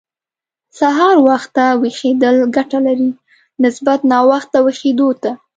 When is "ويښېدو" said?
4.61-5.09